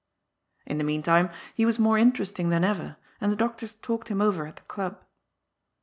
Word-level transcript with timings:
In 0.65 0.79
the 0.79 0.83
meantime 0.83 1.29
he 1.53 1.63
was 1.63 1.77
more 1.77 1.95
interesting 1.95 2.49
than 2.49 2.63
ever, 2.63 2.97
and 3.21 3.31
the 3.31 3.35
doctors 3.35 3.75
talked 3.75 4.07
him 4.07 4.19
over 4.19 4.47
at 4.47 4.55
the 4.55 4.63
Olub. 4.63 4.97